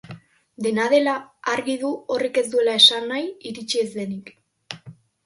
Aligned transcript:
Dena 0.67 0.85
dela, 0.93 1.11
argi 1.53 1.75
du 1.83 1.91
horrek 2.15 2.39
ez 2.43 2.45
duela 2.55 2.73
esan 2.79 3.05
nahi 3.13 3.29
iritsi 3.51 3.83
ez 3.83 3.87
denik. 3.97 4.33